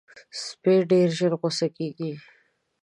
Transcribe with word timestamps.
سپي 0.43 0.75
ډېر 0.91 1.07
ژر 1.17 1.33
غصه 1.41 1.67
کېږي. 1.77 2.11